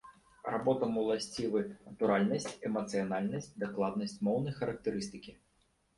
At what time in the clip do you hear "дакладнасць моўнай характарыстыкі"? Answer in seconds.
3.65-5.37